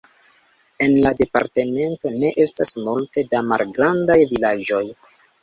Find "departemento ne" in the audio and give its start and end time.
1.19-2.31